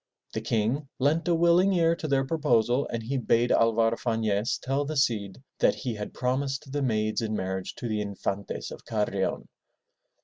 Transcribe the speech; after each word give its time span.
The 0.33 0.41
King 0.41 0.89
leant 0.97 1.27
a 1.27 1.35
willing 1.35 1.73
ear 1.73 1.95
to 1.97 2.07
their 2.07 2.25
proposal, 2.25 2.87
and 2.87 3.03
he 3.03 3.17
bade 3.17 3.51
Alvar 3.51 3.91
Fanez 3.95 4.57
tell 4.59 4.83
the 4.83 4.97
Cid 4.97 5.43
that 5.59 5.75
he 5.75 5.93
had 5.93 6.11
promised 6.11 6.71
the 6.71 6.81
maids 6.81 7.21
in 7.21 7.35
marriage 7.35 7.75
to 7.75 7.87
the 7.87 8.01
Infantes 8.01 8.71
of 8.71 8.83
Carrion. 8.83 9.47